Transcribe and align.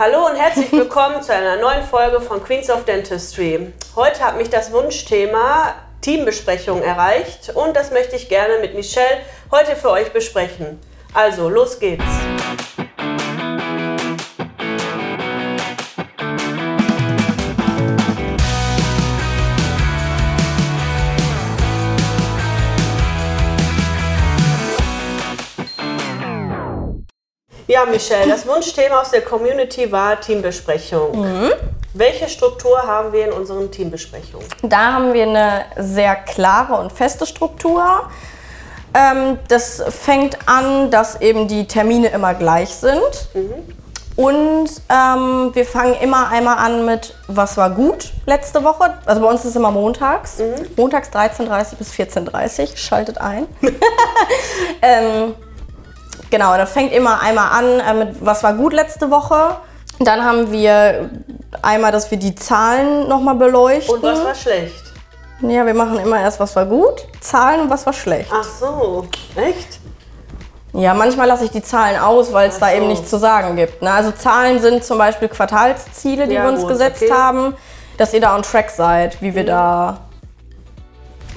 Hallo 0.00 0.28
und 0.28 0.36
herzlich 0.36 0.72
willkommen 0.72 1.20
zu 1.22 1.34
einer 1.34 1.56
neuen 1.56 1.84
Folge 1.84 2.22
von 2.22 2.42
Queens 2.42 2.70
of 2.70 2.86
Dentistry. 2.86 3.70
Heute 3.94 4.24
hat 4.24 4.38
mich 4.38 4.48
das 4.48 4.72
Wunschthema 4.72 5.74
Teambesprechung 6.00 6.80
erreicht 6.82 7.50
und 7.54 7.76
das 7.76 7.90
möchte 7.90 8.16
ich 8.16 8.30
gerne 8.30 8.60
mit 8.62 8.74
Michelle 8.74 9.18
heute 9.50 9.76
für 9.76 9.90
euch 9.90 10.10
besprechen. 10.10 10.80
Also, 11.12 11.50
los 11.50 11.78
geht's! 11.78 12.02
Ja, 27.70 27.84
Michelle, 27.84 28.28
das 28.28 28.48
Wunschthema 28.48 29.00
aus 29.00 29.10
der 29.10 29.20
Community 29.20 29.92
war 29.92 30.20
Teambesprechung. 30.20 31.20
Mhm. 31.20 31.52
Welche 31.94 32.28
Struktur 32.28 32.76
haben 32.82 33.12
wir 33.12 33.26
in 33.26 33.32
unseren 33.32 33.70
Teambesprechungen? 33.70 34.44
Da 34.62 34.94
haben 34.94 35.14
wir 35.14 35.22
eine 35.22 35.66
sehr 35.76 36.16
klare 36.16 36.74
und 36.74 36.92
feste 36.92 37.26
Struktur. 37.26 38.10
Ähm, 38.92 39.38
das 39.46 39.84
fängt 39.88 40.36
an, 40.48 40.90
dass 40.90 41.20
eben 41.20 41.46
die 41.46 41.68
Termine 41.68 42.08
immer 42.08 42.34
gleich 42.34 42.70
sind. 42.70 43.28
Mhm. 43.34 43.54
Und 44.16 44.68
ähm, 44.88 45.50
wir 45.54 45.64
fangen 45.64 45.94
immer 46.00 46.28
einmal 46.28 46.58
an 46.58 46.84
mit, 46.84 47.14
was 47.28 47.56
war 47.56 47.70
gut 47.70 48.10
letzte 48.26 48.64
Woche. 48.64 48.94
Also 49.06 49.20
bei 49.20 49.28
uns 49.28 49.42
ist 49.42 49.50
es 49.50 49.56
immer 49.56 49.70
montags. 49.70 50.38
Mhm. 50.40 50.66
Montags 50.76 51.10
13.30 51.10 51.76
bis 51.76 51.92
14.30 51.92 52.76
Schaltet 52.76 53.18
ein. 53.18 53.46
ähm, 54.82 55.36
Genau, 56.30 56.56
das 56.56 56.72
fängt 56.72 56.92
immer 56.92 57.20
einmal 57.20 57.50
an 57.50 57.80
äh, 57.80 58.04
mit, 58.04 58.24
was 58.24 58.42
war 58.42 58.54
gut 58.54 58.72
letzte 58.72 59.10
Woche. 59.10 59.56
Dann 59.98 60.24
haben 60.24 60.50
wir 60.50 61.10
einmal, 61.60 61.92
dass 61.92 62.10
wir 62.10 62.18
die 62.18 62.34
Zahlen 62.34 63.08
nochmal 63.08 63.34
beleuchten. 63.34 63.96
Und 63.96 64.02
was 64.02 64.24
war 64.24 64.34
schlecht? 64.34 64.84
Ja, 65.42 65.64
wir 65.64 65.74
machen 65.74 65.98
immer 65.98 66.20
erst, 66.20 66.38
was 66.38 66.54
war 66.54 66.66
gut, 66.66 67.06
Zahlen 67.20 67.60
und 67.62 67.70
was 67.70 67.86
war 67.86 67.92
schlecht. 67.92 68.30
Ach 68.32 68.44
so, 68.44 69.06
echt? 69.36 69.80
Ja, 70.72 70.94
manchmal 70.94 71.26
lasse 71.26 71.44
ich 71.46 71.50
die 71.50 71.62
Zahlen 71.62 71.98
aus, 71.98 72.32
weil 72.32 72.50
es 72.50 72.58
da 72.58 72.72
eben 72.72 72.88
nichts 72.88 73.10
zu 73.10 73.18
sagen 73.18 73.56
gibt. 73.56 73.82
Ne? 73.82 73.90
Also 73.90 74.12
Zahlen 74.12 74.60
sind 74.60 74.84
zum 74.84 74.98
Beispiel 74.98 75.28
Quartalsziele, 75.28 76.28
die 76.28 76.34
ja, 76.34 76.44
wir 76.44 76.50
uns 76.50 76.60
gut, 76.60 76.70
gesetzt 76.70 77.02
okay. 77.02 77.12
haben, 77.12 77.56
dass 77.96 78.12
ihr 78.14 78.20
da 78.20 78.36
on 78.36 78.42
track 78.42 78.70
seid, 78.70 79.20
wie 79.20 79.34
wir 79.34 79.42
mhm. 79.42 79.48
da 79.48 79.98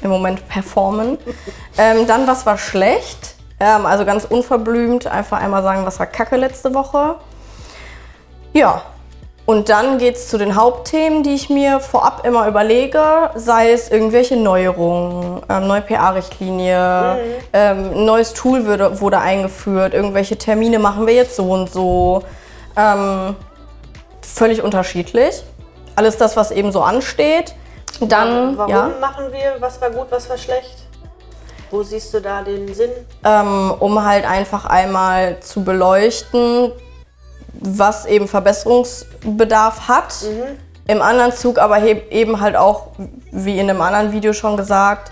im 0.01 0.09
Moment 0.09 0.47
performen. 0.49 1.17
ähm, 1.77 2.05
dann, 2.05 2.27
was 2.27 2.45
war 2.45 2.57
schlecht? 2.57 3.32
Ähm, 3.59 3.85
also 3.85 4.05
ganz 4.05 4.25
unverblümt 4.25 5.07
einfach 5.07 5.39
einmal 5.39 5.63
sagen, 5.63 5.85
was 5.85 5.99
war 5.99 6.05
Kacke 6.05 6.37
letzte 6.37 6.73
Woche. 6.73 7.15
Ja, 8.53 8.83
und 9.45 9.67
dann 9.67 9.97
geht 9.97 10.15
es 10.15 10.29
zu 10.29 10.37
den 10.37 10.55
Hauptthemen, 10.55 11.21
die 11.21 11.35
ich 11.35 11.49
mir 11.49 11.81
vorab 11.81 12.25
immer 12.25 12.47
überlege, 12.47 13.31
sei 13.35 13.71
es 13.71 13.89
irgendwelche 13.91 14.37
Neuerungen, 14.37 15.41
ähm, 15.49 15.67
neue 15.67 15.81
PA-Richtlinie, 15.81 17.15
mhm. 17.15 17.19
ähm, 17.51 17.91
ein 17.93 18.05
neues 18.05 18.33
Tool 18.33 18.65
wurde, 18.65 19.01
wurde, 19.01 19.19
eingeführt, 19.19 19.93
irgendwelche 19.93 20.37
Termine 20.37 20.79
machen 20.79 21.07
wir 21.07 21.13
jetzt 21.13 21.35
so 21.35 21.51
und 21.51 21.69
so. 21.69 22.23
Ähm, 22.77 23.35
völlig 24.21 24.63
unterschiedlich. 24.63 25.43
Alles 25.97 26.17
das, 26.17 26.37
was 26.37 26.51
eben 26.51 26.71
so 26.71 26.81
ansteht. 26.81 27.53
Dann, 27.99 28.57
Warum 28.57 28.71
ja. 28.71 28.91
machen 29.01 29.25
wir, 29.31 29.57
was 29.59 29.79
war 29.81 29.89
gut, 29.89 30.07
was 30.09 30.29
war 30.29 30.37
schlecht? 30.37 30.82
Wo 31.73 31.81
siehst 31.81 32.13
du 32.13 32.21
da 32.21 32.43
den 32.43 32.71
Sinn? 32.71 32.91
Ähm, 33.23 33.73
um 33.79 34.05
halt 34.05 34.29
einfach 34.29 34.65
einmal 34.65 35.39
zu 35.39 35.63
beleuchten, 35.63 36.71
was 37.51 38.05
eben 38.05 38.27
Verbesserungsbedarf 38.27 39.87
hat. 39.87 40.13
Mhm. 40.21 40.59
Im 40.85 41.01
anderen 41.01 41.31
Zug 41.31 41.57
aber 41.57 41.81
eben 41.81 42.39
halt 42.39 42.55
auch, 42.55 42.89
wie 43.31 43.57
in 43.57 43.71
einem 43.71 43.81
anderen 43.81 44.11
Video 44.11 44.33
schon 44.33 44.55
gesagt, 44.55 45.11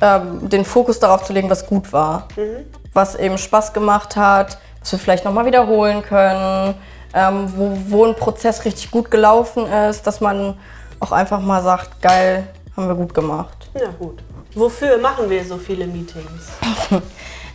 ähm, 0.00 0.48
den 0.48 0.64
Fokus 0.64 0.98
darauf 0.98 1.24
zu 1.24 1.34
legen, 1.34 1.50
was 1.50 1.66
gut 1.66 1.92
war. 1.92 2.28
Mhm. 2.36 2.64
Was 2.94 3.14
eben 3.14 3.36
Spaß 3.36 3.74
gemacht 3.74 4.16
hat, 4.16 4.56
was 4.80 4.92
wir 4.92 4.98
vielleicht 4.98 5.26
nochmal 5.26 5.44
wiederholen 5.44 6.02
können, 6.02 6.74
ähm, 7.12 7.52
wo, 7.54 7.76
wo 7.88 8.06
ein 8.06 8.14
Prozess 8.14 8.64
richtig 8.64 8.90
gut 8.90 9.10
gelaufen 9.10 9.66
ist, 9.66 10.06
dass 10.06 10.22
man 10.22 10.58
auch 11.00 11.12
einfach 11.12 11.42
mal 11.42 11.62
sagt, 11.62 12.00
geil, 12.00 12.48
haben 12.74 12.88
wir 12.88 12.94
gut 12.94 13.12
gemacht. 13.12 13.68
Ja, 13.74 13.90
gut. 13.98 14.22
Wofür 14.58 14.98
machen 14.98 15.30
wir 15.30 15.44
so 15.44 15.56
viele 15.56 15.86
Meetings? 15.86 16.48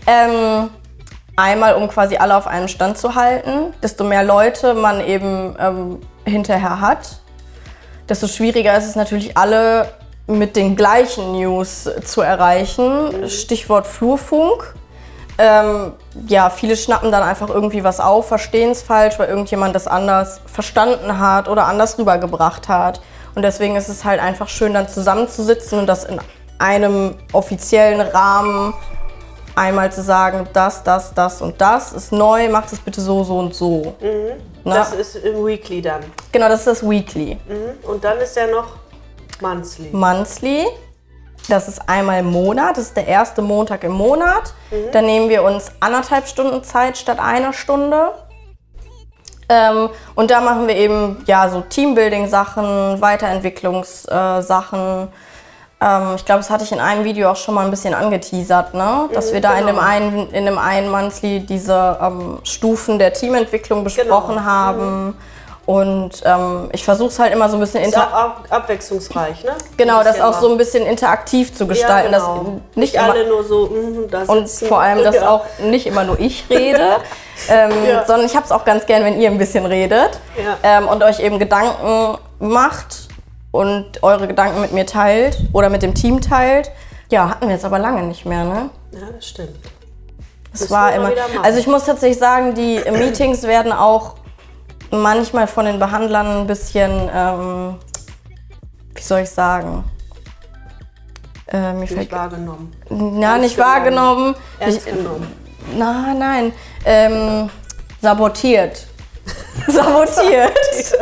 ähm, 0.07 0.69
einmal, 1.35 1.75
um 1.75 1.89
quasi 1.89 2.15
alle 2.15 2.37
auf 2.37 2.47
einem 2.47 2.69
Stand 2.69 2.97
zu 2.97 3.13
halten. 3.13 3.73
Desto 3.83 4.05
mehr 4.05 4.23
Leute 4.23 4.73
man 4.73 5.01
eben 5.01 5.53
ähm, 5.59 5.99
hinterher 6.23 6.79
hat, 6.79 7.19
desto 8.07 8.27
schwieriger 8.27 8.77
ist 8.77 8.85
es 8.85 8.95
natürlich, 8.95 9.35
alle 9.35 9.89
mit 10.27 10.55
den 10.55 10.77
gleichen 10.77 11.33
News 11.33 11.89
zu 12.05 12.21
erreichen. 12.21 13.27
Stichwort 13.29 13.85
Flurfunk. 13.85 14.73
Ähm, 15.37 15.91
ja, 16.27 16.49
viele 16.49 16.77
schnappen 16.77 17.11
dann 17.11 17.23
einfach 17.23 17.49
irgendwie 17.49 17.83
was 17.83 17.99
auf, 17.99 18.29
verstehen 18.29 18.71
es 18.71 18.81
falsch, 18.81 19.19
weil 19.19 19.27
irgendjemand 19.27 19.75
das 19.75 19.87
anders 19.87 20.39
verstanden 20.45 21.19
hat 21.19 21.49
oder 21.49 21.65
anders 21.65 21.97
rübergebracht 21.97 22.69
hat. 22.69 23.01
Und 23.35 23.41
deswegen 23.41 23.75
ist 23.75 23.89
es 23.89 24.05
halt 24.05 24.21
einfach 24.21 24.47
schön, 24.47 24.73
dann 24.73 24.87
zusammenzusitzen 24.87 25.79
und 25.79 25.87
das 25.87 26.05
in 26.05 26.21
einem 26.63 27.15
offiziellen 27.33 27.99
Rahmen 27.99 28.73
einmal 29.53 29.91
zu 29.91 30.01
sagen, 30.01 30.47
das, 30.53 30.81
das, 30.83 31.13
das 31.13 31.41
und 31.41 31.59
das 31.59 31.91
ist 31.91 32.13
neu, 32.13 32.47
macht 32.49 32.71
es 32.71 32.79
bitte 32.79 33.01
so, 33.01 33.23
so 33.25 33.37
und 33.37 33.53
so. 33.53 33.95
Mhm. 33.99 34.39
Das 34.63 34.93
ist 34.93 35.17
im 35.17 35.45
Weekly 35.45 35.81
dann. 35.81 36.01
Genau, 36.31 36.47
das 36.47 36.59
ist 36.59 36.67
das 36.67 36.89
Weekly. 36.89 37.37
Mhm. 37.47 37.89
Und 37.89 38.01
dann 38.03 38.17
ist 38.19 38.37
ja 38.37 38.47
noch 38.47 38.77
Monthly. 39.41 39.89
Monthly. 39.91 40.67
Das 41.49 41.67
ist 41.67 41.81
einmal 41.89 42.21
im 42.21 42.31
Monat, 42.31 42.77
das 42.77 42.85
ist 42.85 42.95
der 42.95 43.07
erste 43.07 43.41
Montag 43.41 43.83
im 43.83 43.91
Monat. 43.91 44.53
Mhm. 44.71 44.91
Dann 44.93 45.05
nehmen 45.05 45.27
wir 45.27 45.43
uns 45.43 45.69
anderthalb 45.81 46.29
Stunden 46.29 46.63
Zeit 46.63 46.97
statt 46.97 47.19
einer 47.19 47.51
Stunde. 47.51 48.11
Ähm, 49.49 49.89
und 50.15 50.31
da 50.31 50.39
machen 50.39 50.69
wir 50.69 50.77
eben 50.77 51.21
ja 51.27 51.49
so 51.49 51.59
Teambuilding-Sachen, 51.59 53.01
Weiterentwicklungssachen. 53.01 54.79
Äh, 54.79 55.07
ähm, 55.83 56.15
ich 56.15 56.25
glaube, 56.25 56.39
das 56.39 56.49
hatte 56.49 56.63
ich 56.63 56.71
in 56.71 56.79
einem 56.79 57.03
Video 57.03 57.31
auch 57.31 57.35
schon 57.35 57.55
mal 57.55 57.65
ein 57.65 57.71
bisschen 57.71 57.93
angeteasert, 57.93 58.73
ne? 58.73 59.09
dass 59.13 59.33
wir 59.33 59.41
da 59.41 59.55
genau. 59.55 59.61
in, 59.61 59.67
dem 59.67 59.79
einen, 59.79 60.29
in 60.31 60.45
dem 60.45 60.57
einen 60.57 60.89
Monthly 60.89 61.41
diese 61.41 61.97
ähm, 62.01 62.39
Stufen 62.43 62.99
der 62.99 63.13
Teamentwicklung 63.13 63.83
besprochen 63.83 64.35
genau. 64.35 64.45
haben. 64.45 65.05
Mhm. 65.05 65.13
Und 65.65 66.21
ähm, 66.25 66.69
ich 66.73 66.83
versuche 66.83 67.07
es 67.07 67.19
halt 67.19 67.33
immer 67.33 67.47
so 67.47 67.55
ein 67.55 67.61
bisschen 67.61 67.85
ist 67.85 67.97
auch 67.97 68.33
abwechslungsreich, 68.49 69.45
ne? 69.45 69.51
Genau, 69.77 70.03
das 70.03 70.19
auch 70.19 70.33
so 70.41 70.51
ein 70.51 70.57
bisschen 70.57 70.85
interaktiv 70.85 71.55
zu 71.55 71.65
gestalten. 71.65 72.11
Ja, 72.11 72.19
genau. 72.19 72.35
dass 72.35 72.45
nicht, 72.75 72.93
nicht 72.95 72.99
alle 72.99 73.25
nur 73.27 73.45
so 73.45 73.67
mm, 73.67 74.09
da 74.11 74.23
Und 74.23 74.49
vor 74.49 74.81
allem, 74.81 75.05
dass 75.05 75.15
ja. 75.15 75.29
auch 75.29 75.45
nicht 75.61 75.87
immer 75.87 76.03
nur 76.03 76.19
ich 76.19 76.43
rede, 76.49 76.97
ähm, 77.49 77.71
ja. 77.87 78.05
sondern 78.05 78.25
ich 78.25 78.35
habe 78.35 78.43
es 78.43 78.51
auch 78.51 78.65
ganz 78.65 78.85
gern, 78.85 79.05
wenn 79.05 79.21
ihr 79.21 79.31
ein 79.31 79.37
bisschen 79.37 79.65
redet 79.65 80.19
ähm, 80.63 80.89
und 80.89 81.01
euch 81.01 81.21
eben 81.21 81.39
Gedanken 81.39 82.17
macht 82.39 83.02
und 83.53 84.01
eure 84.01 84.27
Gedanken 84.27 84.59
mit 84.59 84.73
mir 84.73 84.85
teilt 84.85 85.37
oder 85.53 85.69
mit 85.69 85.83
dem 85.83 85.93
Team 85.93 86.19
teilt. 86.19 86.71
Ja, 87.09 87.29
hatten 87.29 87.45
wir 87.45 87.53
jetzt 87.53 87.63
aber 87.63 87.79
lange 87.79 88.01
nicht 88.03 88.25
mehr, 88.25 88.43
ne? 88.43 88.69
Ja, 88.91 89.11
das 89.15 89.27
stimmt. 89.27 89.59
Es 90.51 90.69
war 90.69 90.93
immer. 90.93 91.11
Also 91.41 91.59
ich 91.59 91.67
muss 91.67 91.85
tatsächlich 91.85 92.17
sagen, 92.17 92.55
die 92.55 92.81
Meetings 92.91 93.43
werden 93.43 93.71
auch 93.71 94.15
manchmal 94.91 95.47
von 95.47 95.65
den 95.65 95.79
Behandlern 95.79 96.41
ein 96.41 96.47
bisschen, 96.47 97.09
ähm, 97.13 97.75
wie 98.95 99.01
soll 99.01 99.21
ich 99.21 99.29
sagen? 99.29 99.83
Äh, 101.47 101.73
nicht 101.73 101.93
fällt, 101.93 102.11
wahrgenommen. 102.11 102.73
Na, 102.89 103.37
nicht 103.37 103.55
genommen. 103.55 103.73
wahrgenommen. 103.75 104.35
Ernst 104.59 104.85
genommen. 104.85 105.31
Na, 105.77 106.13
nein. 106.15 106.53
Ähm, 106.85 107.49
sabotiert. 108.01 108.87
Sabotiert. 109.67 110.57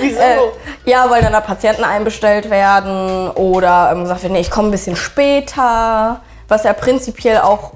Wieso? 0.00 0.20
Äh, 0.20 0.36
ja, 0.84 1.10
weil 1.10 1.22
dann 1.22 1.32
da 1.32 1.40
Patienten 1.40 1.84
einbestellt 1.84 2.50
werden 2.50 3.30
oder 3.30 3.90
ähm, 3.92 4.08
wird, 4.08 4.22
nee, 4.30 4.40
ich 4.40 4.50
komme 4.50 4.68
ein 4.68 4.70
bisschen 4.70 4.96
später, 4.96 6.20
was 6.48 6.64
ja 6.64 6.72
prinzipiell 6.72 7.38
auch 7.38 7.72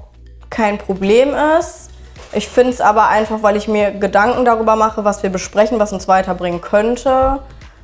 kein 0.49 0.77
Problem 0.77 1.35
ist. 1.59 1.89
Ich 2.33 2.47
finde 2.47 2.71
es 2.71 2.81
aber 2.81 3.09
einfach, 3.09 3.43
weil 3.43 3.57
ich 3.57 3.67
mir 3.67 3.91
Gedanken 3.91 4.45
darüber 4.45 4.75
mache, 4.75 5.03
was 5.03 5.21
wir 5.23 5.29
besprechen, 5.29 5.79
was 5.79 5.91
uns 5.91 6.07
weiterbringen 6.07 6.61
könnte, 6.61 7.39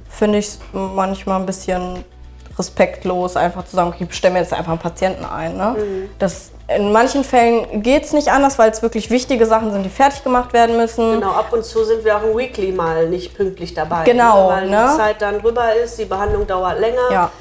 finde 0.10 0.38
ich 0.38 0.48
es 0.48 0.60
manchmal 0.72 1.40
ein 1.40 1.46
bisschen 1.46 2.06
respektlos, 2.58 3.36
einfach 3.36 3.66
zu 3.66 3.76
sagen, 3.76 3.90
okay, 3.90 4.04
ich 4.04 4.10
bestelle 4.10 4.34
mir 4.34 4.40
jetzt 4.40 4.54
einfach 4.54 4.72
einen 4.72 4.80
Patienten 4.80 5.26
ein. 5.26 5.58
Ne? 5.58 5.76
Mhm. 5.78 6.10
Das 6.18 6.52
in 6.68 6.92
manchen 6.92 7.24
Fällen 7.24 7.82
geht 7.82 8.04
es 8.04 8.14
nicht 8.14 8.30
anders, 8.30 8.60
weil 8.60 8.70
es 8.70 8.82
wirklich 8.82 9.10
wichtige 9.10 9.46
Sachen 9.46 9.72
sind, 9.72 9.84
die 9.84 9.90
fertig 9.90 10.24
gemacht 10.24 10.52
werden 10.52 10.76
müssen. 10.76 11.14
Genau, 11.14 11.32
ab 11.32 11.54
und 11.54 11.64
zu 11.64 11.86
sind 11.86 12.04
wir 12.04 12.18
auch 12.18 12.24
im 12.24 12.38
Weekly 12.38 12.74
mal 12.74 13.08
nicht 13.08 13.38
pünktlich 13.38 13.74
dabei. 13.74 14.04
Genau. 14.04 14.50
Ne? 14.50 14.56
Weil 14.56 14.70
ne? 14.70 14.90
die 14.92 14.98
Zeit 14.98 15.22
dann 15.22 15.42
drüber 15.42 15.74
ist, 15.76 15.98
die 15.98 16.06
Behandlung 16.06 16.46
dauert 16.46 16.80
länger. 16.80 17.10
Ja. 17.12 17.32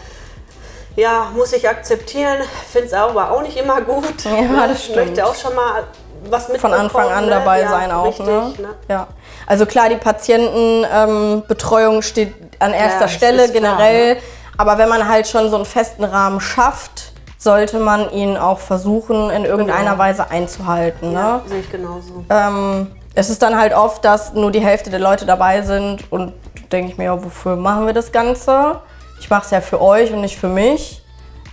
Ja, 0.94 1.30
muss 1.34 1.52
ich 1.52 1.68
akzeptieren. 1.68 2.38
Finde 2.70 2.86
es 2.86 2.94
aber 2.94 3.30
auch 3.30 3.42
nicht 3.42 3.56
immer 3.56 3.80
gut. 3.82 4.24
Ja, 4.24 4.66
das 4.66 4.84
stimmt. 4.84 4.98
Ich 4.98 5.06
möchte 5.06 5.26
auch 5.26 5.34
schon 5.34 5.54
mal 5.54 5.84
was 6.30 6.46
Von 6.56 6.72
Anfang 6.72 7.10
an 7.10 7.26
ne? 7.26 7.30
dabei 7.30 7.60
ja, 7.60 7.68
sein 7.68 7.92
auch. 7.92 8.06
Richtig, 8.06 8.26
ne? 8.26 8.54
ne? 8.58 8.68
Ja. 8.88 9.06
Also 9.46 9.66
klar, 9.66 9.88
die 9.88 9.96
Patientenbetreuung 9.96 11.96
ähm, 11.96 12.02
steht 12.02 12.34
an 12.58 12.72
erster 12.72 13.02
ja, 13.02 13.08
Stelle 13.08 13.48
generell. 13.50 14.16
Klar, 14.16 14.24
ne? 14.24 14.30
Aber 14.56 14.78
wenn 14.78 14.88
man 14.88 15.06
halt 15.06 15.28
schon 15.28 15.50
so 15.50 15.56
einen 15.56 15.66
festen 15.66 16.04
Rahmen 16.04 16.40
schafft, 16.40 17.12
sollte 17.46 17.78
man 17.78 18.10
ihn 18.10 18.36
auch 18.36 18.58
versuchen, 18.58 19.30
in 19.30 19.44
irgendeiner 19.44 19.92
genau. 19.92 19.98
Weise 19.98 20.30
einzuhalten. 20.30 21.12
Ja, 21.12 21.36
ne? 21.36 21.42
sehe 21.46 21.60
ich 21.60 21.70
genauso. 21.70 22.24
Ähm, 22.28 22.88
es 23.14 23.30
ist 23.30 23.40
dann 23.40 23.56
halt 23.56 23.72
oft, 23.72 24.04
dass 24.04 24.34
nur 24.34 24.50
die 24.50 24.58
Hälfte 24.58 24.90
der 24.90 24.98
Leute 24.98 25.26
dabei 25.26 25.62
sind 25.62 26.10
und 26.10 26.32
denke 26.72 26.90
ich 26.90 26.98
mir, 26.98 27.04
ja, 27.04 27.24
wofür 27.24 27.54
machen 27.54 27.86
wir 27.86 27.92
das 27.92 28.10
Ganze? 28.10 28.80
Ich 29.20 29.30
mache 29.30 29.44
es 29.44 29.52
ja 29.52 29.60
für 29.60 29.80
euch 29.80 30.12
und 30.12 30.22
nicht 30.22 30.36
für 30.36 30.48
mich. 30.48 31.04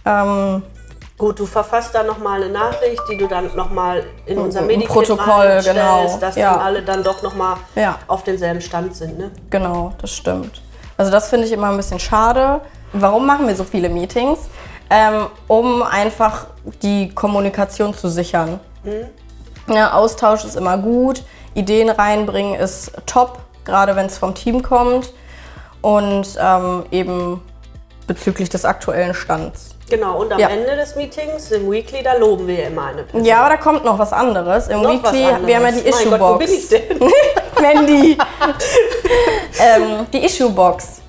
Ähm, 0.04 0.64
Gut, 1.16 1.40
du 1.40 1.46
verfasst 1.46 1.94
dann 1.94 2.08
nochmal 2.08 2.42
eine 2.42 2.52
Nachricht, 2.52 3.04
die 3.12 3.16
du 3.16 3.28
dann 3.28 3.56
nochmal 3.56 4.04
in 4.26 4.40
unser 4.40 4.64
Medikit 4.64 4.90
Protokoll, 4.90 5.62
genau. 5.64 6.18
dass 6.20 6.36
ja. 6.36 6.54
dann 6.54 6.60
alle 6.60 6.82
dann 6.82 7.04
doch 7.04 7.22
nochmal 7.22 7.58
ja. 7.76 8.00
auf 8.08 8.24
denselben 8.24 8.62
Stand 8.62 8.96
sind. 8.96 9.20
Ne? 9.20 9.30
Genau, 9.52 9.94
das 10.02 10.10
stimmt. 10.10 10.60
Also 10.98 11.12
das 11.12 11.30
finde 11.30 11.46
ich 11.46 11.52
immer 11.52 11.70
ein 11.70 11.78
bisschen 11.78 12.00
schade. 12.00 12.62
Warum 12.94 13.28
machen 13.28 13.48
wir 13.48 13.56
so 13.56 13.64
viele 13.64 13.90
Meetings? 13.90 14.40
Ähm, 14.90 15.28
um 15.48 15.82
einfach 15.82 16.48
die 16.82 17.10
Kommunikation 17.14 17.94
zu 17.94 18.10
sichern. 18.10 18.60
Mhm. 18.84 19.74
Ja, 19.74 19.94
Austausch 19.94 20.44
ist 20.44 20.56
immer 20.56 20.78
gut, 20.78 21.24
Ideen 21.54 21.90
reinbringen 21.90 22.56
ist 22.60 22.92
top, 23.06 23.40
gerade 23.64 23.96
wenn 23.96 24.08
es 24.08 24.18
vom 24.18 24.36
Team 24.36 24.62
kommt 24.62 25.14
und 25.82 26.28
ähm, 26.40 26.84
eben 26.92 27.42
bezüglich 28.08 28.50
des 28.50 28.66
aktuellen 28.66 29.14
Stands. 29.14 29.76
Genau, 29.90 30.22
und 30.22 30.32
am 30.32 30.40
ja. 30.40 30.48
Ende 30.48 30.76
des 30.76 30.96
Meetings, 30.96 31.52
im 31.52 31.70
Weekly, 31.70 32.02
da 32.04 32.16
loben 32.16 32.48
wir 32.48 32.68
immer 32.68 32.86
eine 32.88 33.04
Person. 33.04 33.26
Ja, 33.26 33.42
aber 33.42 33.50
da 33.50 33.58
kommt 33.58 33.86
noch 33.86 34.00
was 34.00 34.12
anderes. 34.12 34.68
Im 34.68 34.82
noch 34.82 34.92
Weekly, 34.92 35.26
anderes. 35.26 35.48
wir 35.48 35.56
haben 35.56 35.66
ja 35.66 35.72
die 35.72 35.88
Issue 35.88 36.10
Box. 36.10 36.20
Gott, 36.20 36.34
wo 36.34 36.38
bin 36.38 36.54
ich 36.54 36.70
denn? 36.70 37.12
Mandy. 37.62 38.18
ähm, 39.60 40.08
die 40.12 40.26
Issue 40.26 40.50
Box. 40.50 41.03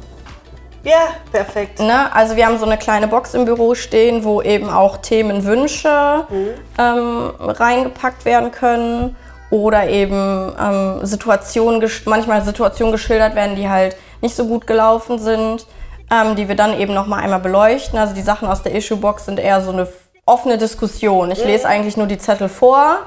Ja, 0.85 1.09
perfekt. 1.33 1.81
Ne? 1.81 2.15
Also 2.15 2.37
wir 2.37 2.47
haben 2.47 2.59
so 2.59 2.67
eine 2.67 2.79
kleine 2.79 3.09
Box 3.09 3.35
im 3.35 3.45
Büro 3.45 3.75
stehen, 3.75 4.23
wo 4.23 4.43
eben 4.43 4.69
auch 4.69 4.99
Themenwünsche 4.99 6.27
mhm. 6.29 6.49
ähm, 6.79 7.33
reingepackt 7.39 8.25
werden 8.25 8.53
können 8.53 9.17
oder 9.51 9.89
eben 9.89 10.53
ähm, 10.61 11.05
Situationen, 11.05 11.83
manchmal 12.05 12.43
Situationen 12.43 12.93
geschildert 12.93 13.35
werden, 13.35 13.57
die 13.57 13.69
halt 13.69 13.97
nicht 14.21 14.37
so 14.37 14.47
gut 14.47 14.67
gelaufen 14.67 15.19
sind 15.19 15.67
ähm, 16.11 16.37
die 16.37 16.49
wir 16.49 16.55
dann 16.55 16.79
eben 16.79 16.95
noch 16.95 17.07
mal 17.07 17.19
einmal 17.19 17.41
beleuchten. 17.41 17.99
Also 17.99 18.15
die 18.15 18.23
Sachen 18.23 18.49
aus 18.49 18.63
der 18.63 18.75
Issue-Box 18.75 19.27
sind 19.27 19.39
eher 19.39 19.61
so 19.61 19.71
eine 19.71 19.89
offene 20.27 20.59
Diskussion. 20.59 21.31
Ich 21.31 21.45
lese 21.45 21.69
eigentlich 21.69 21.97
nur 21.97 22.07
die 22.07 22.19
Zettel 22.19 22.49
vor. 22.49 22.99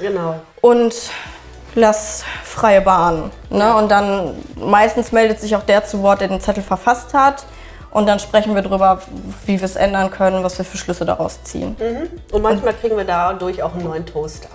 Genau. 0.00 0.36
Und 0.60 0.94
lass 1.76 2.24
freie 2.42 2.80
Bahn. 2.80 3.30
Ne? 3.50 3.74
Und 3.76 3.90
dann 3.90 4.34
meistens 4.56 5.12
meldet 5.12 5.40
sich 5.40 5.54
auch 5.54 5.62
der 5.62 5.84
zu 5.84 6.02
Wort, 6.02 6.20
der 6.20 6.28
den 6.28 6.40
Zettel 6.40 6.62
verfasst 6.62 7.14
hat. 7.14 7.44
Und 7.90 8.06
dann 8.06 8.18
sprechen 8.18 8.54
wir 8.54 8.62
darüber, 8.62 9.00
wie 9.46 9.58
wir 9.58 9.64
es 9.64 9.76
ändern 9.76 10.10
können, 10.10 10.42
was 10.42 10.58
wir 10.58 10.64
für 10.64 10.76
Schlüsse 10.76 11.04
daraus 11.04 11.42
ziehen. 11.44 11.76
Mhm. 11.78 12.08
Und 12.32 12.42
manchmal 12.42 12.74
kriegen 12.74 12.96
wir 12.96 13.04
dadurch 13.04 13.62
auch 13.62 13.72
einen 13.72 13.84
neuen 13.84 14.04
Toaster. 14.04 14.48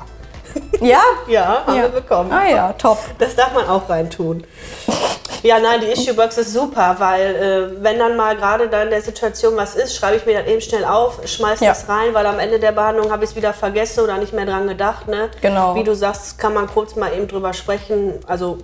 Ja? 0.81 1.00
ja, 1.27 1.63
haben 1.65 1.75
ja. 1.75 1.83
wir 1.83 1.89
bekommen. 1.89 2.31
Ah 2.31 2.47
ja, 2.47 2.73
top. 2.73 3.00
Das 3.18 3.35
darf 3.35 3.53
man 3.53 3.68
auch 3.68 3.89
reintun. 3.89 4.44
Ja, 5.43 5.59
nein, 5.59 5.81
die 5.81 5.88
Issue-Box 5.88 6.38
ist 6.38 6.53
super, 6.53 6.95
weil 6.99 7.35
äh, 7.35 7.83
wenn 7.83 7.97
dann 7.97 8.15
mal 8.15 8.35
gerade 8.35 8.69
da 8.69 8.83
in 8.83 8.89
der 8.89 9.01
Situation 9.01 9.55
was 9.55 9.75
ist, 9.75 9.95
schreibe 9.95 10.17
ich 10.17 10.25
mir 10.25 10.38
dann 10.38 10.47
eben 10.47 10.61
schnell 10.61 10.85
auf, 10.85 11.19
schmeiße 11.25 11.65
ja. 11.65 11.71
das 11.71 11.89
rein, 11.89 12.13
weil 12.13 12.25
am 12.25 12.39
Ende 12.39 12.59
der 12.59 12.71
Behandlung 12.71 13.11
habe 13.11 13.23
ich 13.23 13.31
es 13.31 13.35
wieder 13.35 13.53
vergessen 13.53 14.03
oder 14.03 14.17
nicht 14.17 14.33
mehr 14.33 14.45
dran 14.45 14.67
gedacht. 14.67 15.07
Ne? 15.07 15.29
Genau. 15.41 15.75
Wie 15.75 15.83
du 15.83 15.95
sagst, 15.95 16.38
kann 16.38 16.53
man 16.53 16.67
kurz 16.67 16.95
mal 16.95 17.13
eben 17.13 17.27
drüber 17.27 17.53
sprechen. 17.53 18.19
Also 18.27 18.59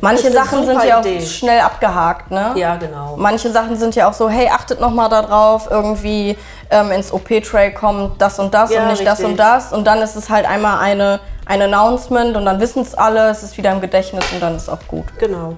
Manche 0.00 0.30
Sachen 0.30 0.64
sind 0.64 0.84
ja 0.84 1.00
auch 1.00 1.04
Idee. 1.04 1.20
schnell 1.20 1.60
abgehakt, 1.60 2.30
ne? 2.30 2.52
Ja, 2.54 2.76
genau. 2.76 3.16
Manche 3.16 3.50
Sachen 3.50 3.76
sind 3.76 3.96
ja 3.96 4.08
auch 4.08 4.12
so, 4.12 4.28
hey, 4.28 4.48
achtet 4.48 4.80
noch 4.80 4.92
mal 4.92 5.08
darauf, 5.08 5.68
irgendwie 5.70 6.36
ähm, 6.70 6.92
ins 6.92 7.12
OP-Tray 7.12 7.74
kommt 7.74 8.20
das 8.20 8.38
und 8.38 8.54
das 8.54 8.70
ja, 8.70 8.82
und 8.82 8.88
nicht 8.88 9.00
richtig. 9.00 9.08
das 9.08 9.24
und 9.24 9.36
das. 9.36 9.72
Und 9.72 9.86
dann 9.86 10.00
ist 10.00 10.14
es 10.14 10.30
halt 10.30 10.46
einmal 10.46 10.78
eine, 10.78 11.20
ein 11.46 11.62
Announcement 11.62 12.36
und 12.36 12.44
dann 12.44 12.60
wissen 12.60 12.82
es 12.82 12.94
alle, 12.94 13.30
es 13.30 13.42
ist 13.42 13.56
wieder 13.56 13.72
im 13.72 13.80
Gedächtnis 13.80 14.24
und 14.32 14.40
dann 14.40 14.54
ist 14.54 14.68
auch 14.68 14.78
gut. 14.86 15.06
Genau. 15.18 15.54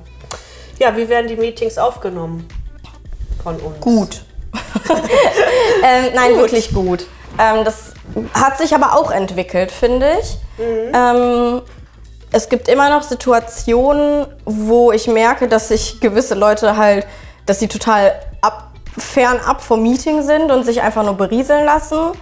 Ja, 0.81 0.97
wie 0.97 1.11
werden 1.11 1.29
die 1.29 1.37
Meetings 1.37 1.77
aufgenommen 1.77 2.49
von 3.43 3.57
uns? 3.57 3.81
Gut. 3.81 4.23
ähm, 5.85 6.07
nein, 6.15 6.31
gut. 6.31 6.39
wirklich 6.39 6.73
gut. 6.73 7.07
Ähm, 7.39 7.65
das 7.67 7.93
hat 8.33 8.57
sich 8.57 8.75
aber 8.75 8.97
auch 8.97 9.11
entwickelt, 9.11 9.71
finde 9.71 10.11
ich. 10.21 10.39
Mhm. 10.59 10.95
Ähm, 10.95 11.63
es 12.33 12.49
gibt 12.49 12.69
immer 12.69 12.89
noch 12.89 13.03
Situationen, 13.03 14.27
wo 14.47 14.91
ich 14.91 15.07
merke, 15.07 15.49
dass 15.49 15.69
sich 15.69 16.01
gewisse 16.01 16.35
Leute 16.35 16.79
halt, 16.79 17.07
dass 17.45 17.59
sie 17.61 17.69
total 17.69 18.19
ab, 18.41 18.71
fernab 18.97 19.61
vom 19.61 19.83
Meeting 19.83 20.23
sind 20.23 20.51
und 20.51 20.65
sich 20.65 20.81
einfach 20.81 21.05
nur 21.05 21.15
berieseln 21.15 21.67
lassen. 21.67 22.13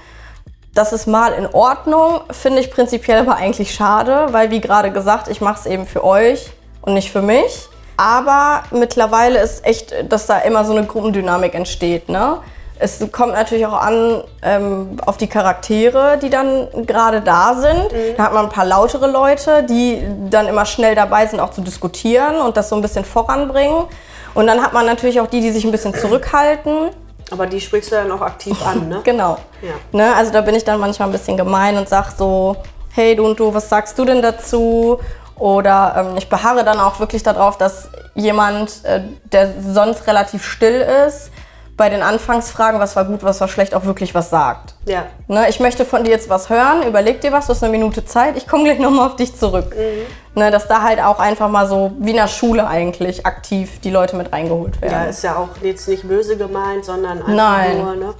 Das 0.74 0.92
ist 0.92 1.06
mal 1.06 1.32
in 1.32 1.46
Ordnung, 1.46 2.22
finde 2.32 2.58
ich 2.58 2.72
prinzipiell 2.72 3.20
aber 3.20 3.36
eigentlich 3.36 3.72
schade, 3.72 4.26
weil 4.32 4.50
wie 4.50 4.60
gerade 4.60 4.90
gesagt, 4.90 5.28
ich 5.28 5.40
mache 5.40 5.60
es 5.60 5.66
eben 5.66 5.86
für 5.86 6.02
euch 6.02 6.50
und 6.82 6.94
nicht 6.94 7.12
für 7.12 7.22
mich. 7.22 7.68
Aber 7.98 8.62
mittlerweile 8.70 9.40
ist 9.40 9.66
echt, 9.66 9.92
dass 10.08 10.26
da 10.26 10.38
immer 10.38 10.64
so 10.64 10.72
eine 10.72 10.86
Gruppendynamik 10.86 11.52
entsteht. 11.54 12.08
Ne? 12.08 12.38
Es 12.78 13.04
kommt 13.10 13.32
natürlich 13.32 13.66
auch 13.66 13.80
an 13.80 14.22
ähm, 14.42 14.98
auf 15.04 15.16
die 15.16 15.26
Charaktere, 15.26 16.16
die 16.16 16.30
dann 16.30 16.68
gerade 16.86 17.20
da 17.20 17.54
sind. 17.54 17.92
Mhm. 17.92 18.16
Da 18.16 18.22
hat 18.22 18.32
man 18.32 18.44
ein 18.44 18.52
paar 18.52 18.66
lautere 18.66 19.08
Leute, 19.08 19.64
die 19.64 20.00
dann 20.30 20.46
immer 20.46 20.64
schnell 20.64 20.94
dabei 20.94 21.26
sind, 21.26 21.40
auch 21.40 21.50
zu 21.50 21.60
diskutieren 21.60 22.36
und 22.36 22.56
das 22.56 22.68
so 22.68 22.76
ein 22.76 22.82
bisschen 22.82 23.04
voranbringen. 23.04 23.86
Und 24.32 24.46
dann 24.46 24.62
hat 24.62 24.72
man 24.72 24.86
natürlich 24.86 25.20
auch 25.20 25.26
die, 25.26 25.40
die 25.40 25.50
sich 25.50 25.64
ein 25.64 25.72
bisschen 25.72 25.92
zurückhalten. 25.92 26.90
Aber 27.32 27.46
die 27.46 27.60
sprichst 27.60 27.90
du 27.90 27.96
dann 27.96 28.12
auch 28.12 28.20
aktiv 28.20 28.56
an, 28.64 28.88
ne? 28.88 29.00
genau. 29.04 29.38
Ja. 29.60 29.72
Ne? 29.90 30.14
Also 30.14 30.32
da 30.32 30.40
bin 30.40 30.54
ich 30.54 30.62
dann 30.62 30.78
manchmal 30.78 31.08
ein 31.08 31.12
bisschen 31.12 31.36
gemein 31.36 31.76
und 31.76 31.88
sag 31.88 32.12
so, 32.12 32.54
hey 32.94 33.16
du 33.16 33.26
und 33.26 33.40
du, 33.40 33.52
was 33.52 33.68
sagst 33.68 33.98
du 33.98 34.04
denn 34.04 34.22
dazu? 34.22 35.00
Oder 35.38 35.94
ähm, 36.10 36.16
ich 36.16 36.28
beharre 36.28 36.64
dann 36.64 36.80
auch 36.80 37.00
wirklich 37.00 37.22
darauf, 37.22 37.58
dass 37.58 37.88
jemand, 38.14 38.84
äh, 38.84 39.00
der 39.32 39.54
sonst 39.60 40.06
relativ 40.06 40.44
still 40.44 40.84
ist, 41.06 41.30
bei 41.78 41.88
den 41.88 42.02
Anfangsfragen, 42.02 42.80
was 42.80 42.96
war 42.96 43.04
gut, 43.04 43.22
was 43.22 43.40
war 43.40 43.46
schlecht, 43.46 43.72
auch 43.72 43.84
wirklich 43.84 44.12
was 44.12 44.30
sagt. 44.30 44.74
Ja. 44.84 45.06
Ne, 45.28 45.48
ich 45.48 45.60
möchte 45.60 45.84
von 45.84 46.02
dir 46.02 46.10
jetzt 46.10 46.28
was 46.28 46.50
hören, 46.50 46.82
überleg 46.82 47.20
dir 47.20 47.30
was, 47.30 47.46
du 47.46 47.52
hast 47.52 47.62
eine 47.62 47.70
Minute 47.70 48.04
Zeit, 48.04 48.36
ich 48.36 48.48
komme 48.48 48.64
gleich 48.64 48.80
nochmal 48.80 49.06
auf 49.06 49.16
dich 49.16 49.34
zurück. 49.36 49.72
Mhm. 49.74 50.40
Ne, 50.40 50.50
dass 50.50 50.66
da 50.66 50.82
halt 50.82 51.00
auch 51.00 51.20
einfach 51.20 51.48
mal 51.48 51.68
so, 51.68 51.92
wie 52.00 52.10
in 52.10 52.16
der 52.16 52.28
Schule 52.28 52.66
eigentlich, 52.66 53.24
aktiv 53.24 53.80
die 53.80 53.90
Leute 53.90 54.16
mit 54.16 54.32
reingeholt 54.32 54.82
werden. 54.82 54.92
Ja, 54.92 55.04
ist 55.04 55.22
ja 55.22 55.36
auch 55.36 55.48
jetzt 55.62 55.86
nicht 55.88 56.06
böse 56.06 56.36
gemeint, 56.36 56.84
sondern 56.84 57.18
einfach 57.18 57.32
Nein. 57.32 57.78
nur, 57.78 57.94
ne? 57.94 58.14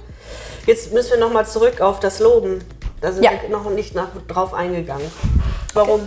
Jetzt 0.65 0.93
müssen 0.93 1.11
wir 1.11 1.19
nochmal 1.19 1.45
zurück 1.45 1.81
auf 1.81 1.99
das 1.99 2.19
Loben. 2.19 2.63
Da 3.01 3.11
sind 3.11 3.23
ja. 3.23 3.31
wir 3.41 3.49
noch 3.49 3.69
nicht 3.69 3.95
nach, 3.95 4.09
drauf 4.27 4.53
eingegangen. 4.53 5.09
Warum 5.73 6.01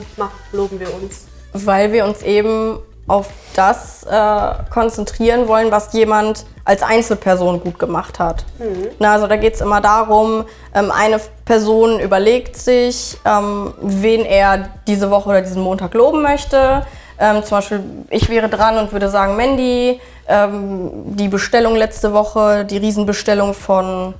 loben 0.53 0.79
wir 0.81 0.93
uns? 0.95 1.27
Weil 1.53 1.93
wir 1.93 2.05
uns 2.05 2.23
eben 2.23 2.79
auf 3.09 3.29
das 3.55 4.05
äh, 4.05 4.55
konzentrieren 4.71 5.49
wollen, 5.49 5.71
was 5.71 5.93
jemand 5.93 6.47
als 6.65 6.83
Einzelperson 6.83 7.61
gut 7.61 7.79
gemacht 7.79 8.19
hat. 8.19 8.45
Mhm. 8.59 8.89
Na, 8.99 9.15
also 9.15 9.27
da 9.27 9.37
geht 9.37 9.55
es 9.55 9.61
immer 9.61 9.81
darum, 9.81 10.45
ähm, 10.75 10.91
eine 10.91 11.21
Person 11.45 11.99
überlegt 11.99 12.57
sich, 12.57 13.19
ähm, 13.25 13.75
wen 13.81 14.25
er 14.25 14.71
diese 14.87 15.11
Woche 15.11 15.31
oder 15.31 15.43
diesen 15.43 15.63
Montag 15.63 15.95
loben 15.95 16.23
möchte. 16.23 16.87
Ähm, 17.19 17.43
zum 17.43 17.59
Beispiel, 17.59 17.81
ich 18.11 18.29
wäre 18.29 18.49
dran 18.49 18.79
und 18.79 18.93
würde 18.93 19.09
sagen, 19.09 19.37
Mandy, 19.37 20.01
ähm, 20.29 20.91
die 21.17 21.29
Bestellung 21.29 21.75
letzte 21.75 22.13
Woche, 22.13 22.65
die 22.65 22.79
Riesenbestellung 22.79 23.55
von, 23.55 24.15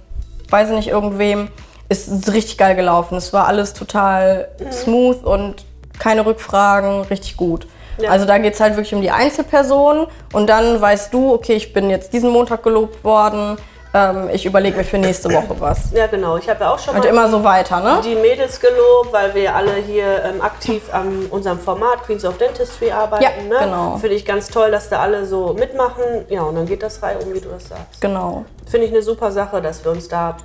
weiß 0.51 0.71
ich 0.71 0.77
nicht, 0.77 0.89
irgendwem, 0.89 1.49
ist 1.93 2.33
richtig 2.33 2.59
geil 2.59 2.75
gelaufen. 2.75 3.17
Es 3.17 3.33
war 3.33 3.47
alles 3.47 3.75
total 3.75 4.49
mhm. 4.59 4.73
smooth 4.73 5.25
und 5.25 5.65
keine 5.99 6.27
Rückfragen, 6.27 7.03
richtig 7.03 7.37
gut. 7.37 7.67
Ja. 7.99 8.11
Also 8.11 8.25
da 8.25 8.39
geht 8.39 8.55
es 8.55 8.61
halt 8.61 8.77
wirklich 8.77 8.95
um 8.95 9.03
die 9.03 9.11
Einzelperson 9.11 10.07
und 10.33 10.47
dann 10.49 10.81
weißt 10.81 11.13
du, 11.13 11.33
okay, 11.33 11.55
ich 11.55 11.73
bin 11.73 11.91
jetzt 11.91 12.13
diesen 12.13 12.31
Montag 12.31 12.63
gelobt 12.63 13.05
worden, 13.05 13.59
ähm, 13.95 14.31
ich 14.33 14.47
überlege 14.47 14.77
mir 14.77 14.85
für 14.85 14.99
nächste 14.99 15.31
Woche 15.31 15.55
was. 15.59 15.93
Ja, 15.93 16.07
genau. 16.07 16.39
Ich 16.39 16.49
habe 16.49 16.65
ja 16.65 16.73
auch 16.73 16.79
schon 16.79 16.95
und 16.95 17.03
mal 17.03 17.09
immer 17.09 17.29
so 17.29 17.45
weiter, 17.45 17.81
ne? 17.81 18.01
die 18.03 18.15
Mädels 18.15 18.59
gelobt, 18.59 19.13
weil 19.13 19.35
wir 19.35 19.55
alle 19.55 19.75
hier 19.75 20.25
ähm, 20.25 20.41
aktiv 20.41 20.83
an 20.93 21.27
unserem 21.31 21.59
Format 21.59 22.03
Queens 22.05 22.25
of 22.25 22.39
Dentistry 22.39 22.91
arbeiten. 22.91 23.23
Ja, 23.23 23.31
ne? 23.31 23.65
genau. 23.65 23.99
Finde 23.99 24.17
ich 24.17 24.25
ganz 24.25 24.49
toll, 24.49 24.71
dass 24.71 24.89
da 24.89 25.01
alle 25.01 25.27
so 25.27 25.53
mitmachen. 25.53 26.25
Ja, 26.31 26.43
und 26.43 26.55
dann 26.55 26.67
geht 26.67 26.83
das 26.83 27.03
rein 27.03 27.19
um, 27.19 27.35
wie 27.35 27.41
du 27.41 27.51
das 27.51 27.69
sagst. 27.69 28.01
Genau. 28.01 28.47
Finde 28.67 28.87
ich 28.87 28.93
eine 28.93 29.03
super 29.03 29.31
Sache, 29.31 29.61
dass 29.61 29.85
wir 29.85 29.93
uns 29.93 30.09
da 30.09 30.37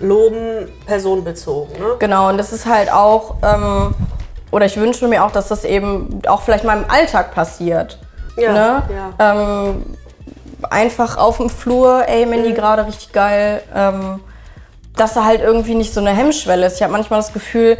loben, 0.00 0.68
personenbezogen. 0.86 1.78
Ne? 1.78 1.96
Genau, 1.98 2.28
und 2.28 2.38
das 2.38 2.52
ist 2.52 2.66
halt 2.66 2.92
auch... 2.92 3.36
Ähm, 3.42 3.94
oder 4.50 4.66
ich 4.66 4.76
wünsche 4.76 5.08
mir 5.08 5.24
auch, 5.24 5.30
dass 5.30 5.48
das 5.48 5.64
eben 5.64 6.20
auch 6.26 6.42
vielleicht 6.42 6.64
mal 6.64 6.76
im 6.76 6.90
Alltag 6.90 7.34
passiert. 7.34 7.98
Ja, 8.36 8.52
ne? 8.52 8.82
ja. 9.18 9.32
Ähm, 9.32 9.82
einfach 10.68 11.16
auf 11.16 11.38
dem 11.38 11.48
Flur, 11.48 12.04
ey, 12.06 12.26
Mandy, 12.26 12.50
mhm. 12.50 12.54
gerade 12.54 12.86
richtig 12.86 13.12
geil. 13.12 13.62
Ähm, 13.74 14.20
dass 14.96 15.14
da 15.14 15.24
halt 15.24 15.40
irgendwie 15.40 15.74
nicht 15.74 15.92
so 15.92 16.00
eine 16.00 16.10
Hemmschwelle 16.10 16.66
ist. 16.66 16.76
Ich 16.76 16.82
habe 16.82 16.92
manchmal 16.92 17.20
das 17.20 17.32
Gefühl, 17.32 17.78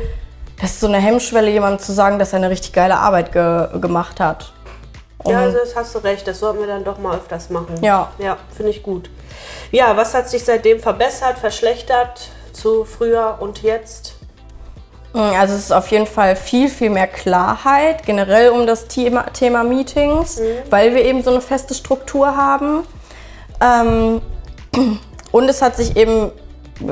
das 0.60 0.70
ist 0.70 0.80
so 0.80 0.86
eine 0.86 0.98
Hemmschwelle, 0.98 1.50
jemandem 1.50 1.78
zu 1.80 1.92
sagen, 1.92 2.18
dass 2.18 2.32
er 2.32 2.38
eine 2.38 2.50
richtig 2.50 2.72
geile 2.72 2.96
Arbeit 2.96 3.32
ge 3.32 3.68
gemacht 3.80 4.20
hat. 4.20 4.52
Und 5.18 5.32
ja, 5.32 5.40
also 5.40 5.58
das 5.58 5.76
hast 5.76 5.94
du 5.94 5.98
recht. 5.98 6.26
Das 6.26 6.38
sollten 6.38 6.60
wir 6.60 6.66
dann 6.66 6.84
doch 6.84 6.98
mal 6.98 7.16
öfters 7.16 7.50
machen. 7.50 7.76
Ja. 7.82 8.10
Ja, 8.18 8.38
finde 8.56 8.70
ich 8.70 8.82
gut. 8.82 9.10
Ja, 9.70 9.96
was 9.96 10.14
hat 10.14 10.28
sich 10.28 10.44
seitdem 10.44 10.80
verbessert, 10.80 11.38
verschlechtert 11.38 12.30
zu 12.52 12.84
früher 12.84 13.38
und 13.40 13.62
jetzt? 13.62 14.14
Hm, 15.12 15.20
also 15.20 15.54
es 15.54 15.60
ist 15.60 15.72
auf 15.72 15.88
jeden 15.88 16.06
Fall 16.06 16.36
viel, 16.36 16.68
viel 16.68 16.90
mehr 16.90 17.06
Klarheit 17.06 18.04
generell 18.04 18.50
um 18.50 18.66
das 18.66 18.88
Thema, 18.88 19.24
Thema 19.32 19.64
Meetings, 19.64 20.38
mhm. 20.38 20.44
weil 20.70 20.94
wir 20.94 21.04
eben 21.04 21.22
so 21.22 21.30
eine 21.30 21.40
feste 21.40 21.74
Struktur 21.74 22.36
haben. 22.36 22.84
Ähm, 23.60 24.20
und 25.32 25.48
es 25.48 25.62
hat 25.62 25.76
sich 25.76 25.96
eben, 25.96 26.30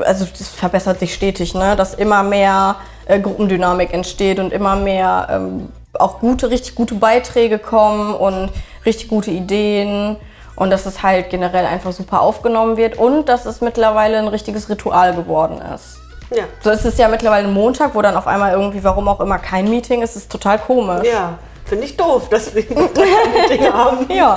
also 0.03 0.25
es 0.33 0.49
verbessert 0.49 0.99
sich 0.99 1.13
stetig, 1.13 1.53
ne? 1.53 1.75
dass 1.75 1.93
immer 1.93 2.23
mehr 2.23 2.77
äh, 3.05 3.19
Gruppendynamik 3.19 3.93
entsteht 3.93 4.39
und 4.39 4.53
immer 4.53 4.75
mehr 4.75 5.27
ähm, 5.31 5.69
auch 5.93 6.19
gute, 6.19 6.49
richtig 6.49 6.75
gute 6.75 6.95
Beiträge 6.95 7.59
kommen 7.59 8.13
und 8.13 8.49
richtig 8.85 9.07
gute 9.07 9.31
Ideen 9.31 10.17
und 10.61 10.69
dass 10.69 10.85
es 10.85 11.01
halt 11.01 11.31
generell 11.31 11.65
einfach 11.65 11.91
super 11.91 12.21
aufgenommen 12.21 12.77
wird 12.77 12.95
und 12.95 13.27
dass 13.27 13.47
es 13.47 13.61
mittlerweile 13.61 14.19
ein 14.19 14.27
richtiges 14.27 14.69
Ritual 14.69 15.15
geworden 15.15 15.59
ist. 15.73 15.97
Ja. 16.29 16.43
So 16.63 16.69
ist 16.69 16.85
es 16.85 16.99
ja 16.99 17.07
mittlerweile 17.07 17.47
Montag, 17.47 17.95
wo 17.95 18.01
dann 18.03 18.15
auf 18.15 18.27
einmal 18.27 18.51
irgendwie, 18.51 18.83
warum 18.83 19.07
auch 19.07 19.19
immer, 19.21 19.39
kein 19.39 19.67
Meeting 19.67 20.03
ist. 20.03 20.15
Das 20.15 20.21
ist 20.21 20.31
total 20.31 20.59
komisch. 20.59 21.07
Ja, 21.07 21.39
finde 21.65 21.85
ich 21.85 21.97
doof, 21.97 22.29
dass 22.29 22.53
wir 22.53 22.63
kein 22.67 22.77
Meeting 22.77 23.73
haben. 23.73 24.05
Ja. 24.11 24.35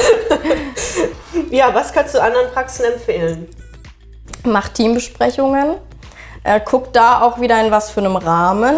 ja, 1.50 1.74
was 1.74 1.92
kannst 1.92 2.14
du 2.14 2.22
anderen 2.22 2.50
Praxen 2.52 2.86
empfehlen? 2.86 3.46
Macht 4.44 4.72
Teambesprechungen. 4.76 5.74
Äh, 6.42 6.60
guckt 6.64 6.96
da 6.96 7.20
auch 7.20 7.38
wieder 7.38 7.62
in 7.62 7.70
was 7.70 7.90
für 7.90 8.00
einem 8.00 8.16
Rahmen. 8.16 8.76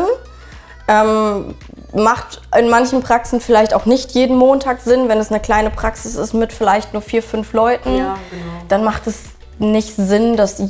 Ähm, 0.89 1.55
macht 1.95 2.41
in 2.59 2.69
manchen 2.69 3.03
Praxen 3.03 3.41
vielleicht 3.41 3.75
auch 3.75 3.87
nicht 3.87 4.13
jeden 4.13 4.37
Montag 4.37 4.81
Sinn, 4.81 5.09
wenn 5.09 5.19
es 5.19 5.31
eine 5.31 5.41
kleine 5.41 5.71
Praxis 5.71 6.17
ist 6.17 6.35
mit 6.35 6.53
vielleicht 6.53 6.93
nur 6.93 7.03
vier, 7.03 7.23
fünf 7.23 7.53
Leuten. 7.53 7.97
Ja, 7.97 8.17
genau. 8.31 8.43
Dann 8.69 8.85
macht 8.85 9.07
es 9.07 9.25
nicht 9.59 9.95
Sinn, 9.97 10.37
das 10.37 10.63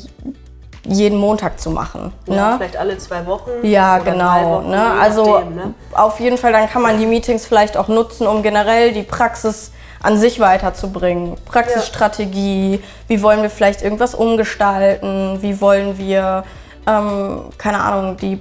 jeden 0.88 1.18
Montag 1.18 1.58
zu 1.60 1.70
machen. 1.70 2.12
Ja, 2.26 2.50
ne? 2.50 2.56
Vielleicht 2.58 2.76
alle 2.76 2.98
zwei 2.98 3.26
Wochen. 3.26 3.50
Ja, 3.62 3.98
genau. 3.98 4.58
Wochen, 4.58 4.70
ne? 4.70 4.90
Also 5.00 5.24
nachdem, 5.24 5.54
ne? 5.56 5.74
auf 5.92 6.20
jeden 6.20 6.38
Fall, 6.38 6.52
dann 6.52 6.68
kann 6.68 6.82
man 6.82 6.98
die 6.98 7.06
Meetings 7.06 7.46
vielleicht 7.46 7.76
auch 7.76 7.88
nutzen, 7.88 8.26
um 8.26 8.42
generell 8.42 8.92
die 8.92 9.02
Praxis 9.02 9.72
an 10.02 10.18
sich 10.18 10.38
weiterzubringen. 10.38 11.36
Praxisstrategie, 11.46 12.74
ja. 12.74 12.80
wie 13.08 13.22
wollen 13.22 13.42
wir 13.42 13.50
vielleicht 13.50 13.82
irgendwas 13.82 14.14
umgestalten, 14.14 15.38
wie 15.42 15.60
wollen 15.60 15.98
wir, 15.98 16.44
ähm, 16.86 17.46
keine 17.58 17.80
Ahnung, 17.80 18.16
die 18.16 18.40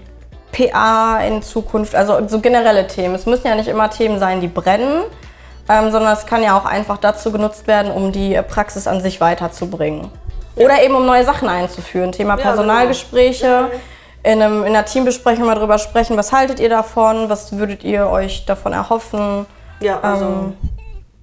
PA 0.55 1.19
in 1.19 1.41
Zukunft, 1.41 1.95
also 1.95 2.27
so 2.27 2.39
generelle 2.39 2.87
Themen. 2.87 3.15
Es 3.15 3.25
müssen 3.25 3.47
ja 3.47 3.55
nicht 3.55 3.67
immer 3.67 3.89
Themen 3.89 4.19
sein, 4.19 4.39
die 4.39 4.47
brennen, 4.47 5.03
ähm, 5.67 5.91
sondern 5.91 6.13
es 6.13 6.25
kann 6.25 6.43
ja 6.43 6.57
auch 6.57 6.65
einfach 6.65 6.97
dazu 6.97 7.31
genutzt 7.31 7.67
werden, 7.67 7.91
um 7.91 8.11
die 8.11 8.39
Praxis 8.47 8.87
an 8.87 9.01
sich 9.01 9.19
weiterzubringen. 9.19 10.09
Ja. 10.55 10.65
Oder 10.65 10.83
eben 10.83 10.95
um 10.95 11.05
neue 11.05 11.25
Sachen 11.25 11.49
einzuführen. 11.49 12.11
Thema 12.11 12.37
Personalgespräche. 12.37 13.45
Ja, 13.45 13.61
genau. 13.63 13.79
in, 14.23 14.41
einem, 14.41 14.59
in 14.61 14.67
einer 14.67 14.85
Teambesprechung 14.85 15.45
mal 15.45 15.55
drüber 15.55 15.77
sprechen, 15.77 16.15
was 16.15 16.31
haltet 16.31 16.59
ihr 16.59 16.69
davon, 16.69 17.29
was 17.29 17.57
würdet 17.57 17.83
ihr 17.83 18.07
euch 18.07 18.45
davon 18.45 18.71
erhoffen. 18.71 19.45
Ja, 19.81 19.99
also 19.99 20.25
ähm, 20.25 20.53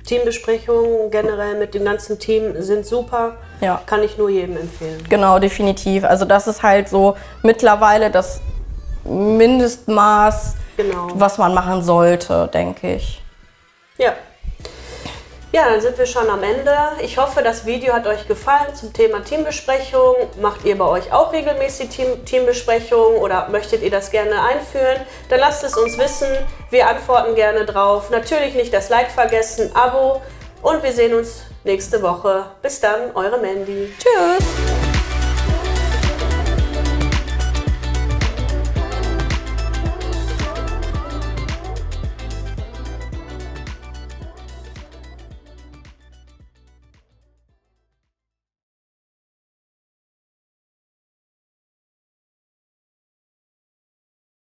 Teambesprechungen 0.05 1.11
generell 1.11 1.59
mit 1.59 1.75
dem 1.75 1.85
ganzen 1.85 2.19
Team 2.19 2.61
sind 2.61 2.85
super. 2.85 3.37
Ja. 3.62 3.81
Kann 3.87 4.03
ich 4.03 4.19
nur 4.19 4.29
jedem 4.29 4.57
empfehlen. 4.59 5.03
Genau, 5.09 5.39
definitiv. 5.39 6.05
Also 6.05 6.27
das 6.27 6.47
ist 6.49 6.62
halt 6.62 6.89
so 6.89 7.17
mittlerweile 7.43 8.11
das 8.11 8.41
Mindestmaß, 9.04 10.54
genau. 10.76 11.09
was 11.14 11.38
man 11.38 11.54
machen 11.54 11.82
sollte, 11.82 12.49
denke 12.52 12.97
ich. 12.97 13.23
Ja. 13.99 14.14
Ja, 15.52 15.68
dann 15.68 15.82
sind 15.82 15.99
wir 15.99 16.06
schon 16.06 16.30
am 16.30 16.42
Ende. 16.42 16.75
Ich 17.02 17.18
hoffe, 17.18 17.42
das 17.42 17.66
Video 17.66 17.92
hat 17.92 18.06
euch 18.06 18.26
gefallen 18.26 18.75
zum 18.75 18.94
Thema 18.94 19.23
Teambesprechung. 19.23 20.14
Macht 20.40 20.64
ihr 20.64 20.78
bei 20.78 20.87
euch 20.87 21.12
auch 21.12 21.30
regelmäßig 21.30 21.90
Team 21.90 22.25
Teambesprechungen 22.25 23.18
oder 23.18 23.50
möchtet 23.50 23.82
ihr 23.82 23.90
das 23.90 24.11
gerne 24.11 24.42
einführen? 24.42 25.02
Dann 25.28 25.40
lasst 25.40 25.62
es 25.62 25.76
uns 25.76 25.99
wissen. 25.99 26.28
Wir 26.71 26.88
antworten 26.88 27.35
gerne 27.35 27.66
drauf. 27.66 28.09
Natürlich 28.09 28.54
nicht 28.54 28.73
das 28.73 28.88
Like 28.88 29.11
vergessen, 29.11 29.71
Abo 29.75 30.23
und 30.62 30.82
wir 30.82 30.92
sehen 30.92 31.12
uns 31.12 31.42
nächste 31.64 32.00
Woche. 32.00 32.47
Bis 32.62 32.80
dann, 32.80 33.14
eure 33.14 33.38
Mandy. 33.38 33.92
Tschüss. 33.99 34.72